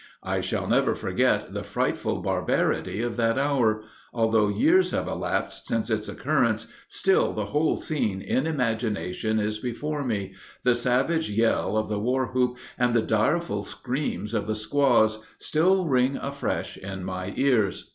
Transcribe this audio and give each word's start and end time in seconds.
I 0.23 0.41
shall 0.41 0.65
never 0.67 0.95
forget 0.95 1.53
the 1.53 1.63
frightful 1.63 2.23
barbarity 2.23 3.03
of 3.03 3.17
that 3.17 3.37
hour; 3.37 3.83
although 4.11 4.47
years 4.47 4.89
have 4.89 5.07
elapsed 5.07 5.67
since 5.67 5.91
its 5.91 6.07
occurrence, 6.09 6.65
still 6.87 7.33
the 7.33 7.45
whole 7.45 7.77
scene 7.77 8.19
in 8.19 8.47
imagination 8.47 9.39
is 9.39 9.59
before 9.59 10.03
me, 10.03 10.33
the 10.63 10.73
savage 10.73 11.29
yell 11.29 11.77
of 11.77 11.87
the 11.87 11.99
warwhoop, 11.99 12.57
and 12.79 12.95
the 12.95 13.03
direful 13.03 13.61
screams 13.63 14.33
of 14.33 14.47
the 14.47 14.55
squaws, 14.55 15.23
still 15.37 15.85
ring 15.85 16.17
afresh 16.17 16.77
in 16.77 17.03
my 17.03 17.31
ears. 17.35 17.87